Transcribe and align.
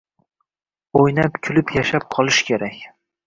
Oʻynab-kulib 1.01 1.75
yashab 1.77 2.09
qolish 2.17 2.43
kerak 2.51 2.81